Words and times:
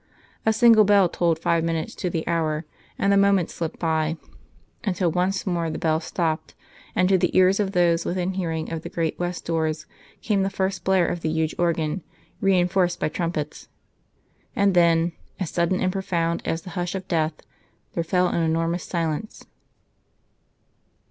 A 0.47 0.51
single 0.51 0.83
bell 0.83 1.07
tolled 1.09 1.37
five 1.37 1.63
minutes 1.63 1.93
to 1.93 2.09
the 2.09 2.27
hour, 2.27 2.65
and 2.97 3.13
the 3.13 3.17
moments 3.17 3.53
slipped 3.53 3.77
by, 3.77 4.17
until 4.83 5.11
once 5.11 5.45
more 5.45 5.69
the 5.69 5.77
bell 5.77 5.99
stopped, 5.99 6.55
and 6.95 7.07
to 7.07 7.19
the 7.19 7.37
ears 7.37 7.59
of 7.59 7.73
those 7.73 8.03
within 8.03 8.33
hearing 8.33 8.73
of 8.73 8.81
the 8.81 8.89
great 8.89 9.19
west 9.19 9.45
doors 9.45 9.85
came 10.23 10.41
the 10.41 10.49
first 10.49 10.83
blare 10.83 11.05
of 11.05 11.21
the 11.21 11.29
huge 11.29 11.53
organ, 11.59 12.01
reinforced 12.39 12.99
by 12.99 13.09
trumpets. 13.09 13.67
And 14.55 14.73
then, 14.73 15.11
as 15.39 15.51
sudden 15.51 15.79
and 15.79 15.91
profound 15.91 16.41
as 16.47 16.63
the 16.63 16.71
hush 16.71 16.95
of 16.95 17.07
death, 17.07 17.33
there 17.93 18.03
fell 18.03 18.27
an 18.27 18.41
enormous 18.41 18.83
silence. 18.85 19.45